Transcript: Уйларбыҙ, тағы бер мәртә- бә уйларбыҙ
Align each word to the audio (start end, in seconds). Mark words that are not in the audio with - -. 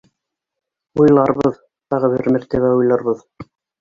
Уйларбыҙ, 1.03 1.59
тағы 1.95 2.09
бер 2.15 2.27
мәртә- 2.37 2.63
бә 2.65 2.73
уйларбыҙ 2.81 3.23